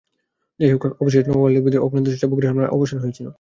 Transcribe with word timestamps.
যাই 0.59 0.71
হোক, 0.73 0.83
অবশেষে 1.01 1.27
নবাব 1.27 1.45
আলীবর্দীর 1.47 1.83
অক্লান্ত 1.85 2.07
চেষ্টায় 2.07 2.19
একসময় 2.19 2.31
বর্গীর 2.31 2.49
হামলার 2.49 2.73
অবসান 2.75 2.97
হয়েছিল। 3.03 3.27